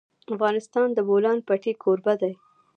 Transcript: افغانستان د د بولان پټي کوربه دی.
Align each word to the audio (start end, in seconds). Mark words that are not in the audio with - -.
افغانستان 0.33 0.87
د 0.93 0.95
د 0.97 0.99
بولان 1.07 1.37
پټي 1.47 1.73
کوربه 1.83 2.13
دی. 2.21 2.33